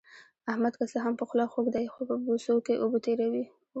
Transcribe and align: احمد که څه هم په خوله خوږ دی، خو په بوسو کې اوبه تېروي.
احمد 0.51 0.73
که 0.79 0.85
څه 0.91 0.97
هم 1.05 1.13
په 1.19 1.23
خوله 1.29 1.45
خوږ 1.51 1.67
دی، 1.75 1.85
خو 1.93 2.01
په 2.09 2.15
بوسو 2.25 2.55
کې 2.65 2.73
اوبه 2.83 2.99
تېروي. 3.05 3.45